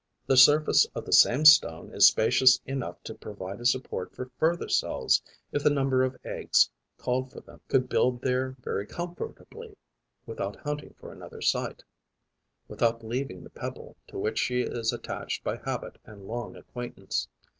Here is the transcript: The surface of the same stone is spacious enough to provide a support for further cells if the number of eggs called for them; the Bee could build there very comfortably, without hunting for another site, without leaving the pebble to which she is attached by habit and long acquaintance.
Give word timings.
The 0.25 0.35
surface 0.35 0.87
of 0.95 1.05
the 1.05 1.13
same 1.13 1.45
stone 1.45 1.93
is 1.93 2.07
spacious 2.07 2.59
enough 2.65 3.03
to 3.03 3.13
provide 3.13 3.61
a 3.61 3.67
support 3.67 4.15
for 4.15 4.31
further 4.39 4.67
cells 4.67 5.21
if 5.51 5.61
the 5.61 5.69
number 5.69 6.03
of 6.03 6.17
eggs 6.25 6.71
called 6.97 7.31
for 7.31 7.39
them; 7.39 7.61
the 7.67 7.77
Bee 7.77 7.83
could 7.83 7.89
build 7.89 8.21
there 8.23 8.55
very 8.61 8.87
comfortably, 8.87 9.77
without 10.25 10.55
hunting 10.55 10.95
for 10.97 11.11
another 11.11 11.43
site, 11.43 11.83
without 12.67 13.03
leaving 13.05 13.43
the 13.43 13.51
pebble 13.51 13.95
to 14.07 14.17
which 14.17 14.39
she 14.39 14.61
is 14.61 14.91
attached 14.91 15.43
by 15.43 15.57
habit 15.57 15.99
and 16.03 16.25
long 16.27 16.55
acquaintance. 16.55 17.27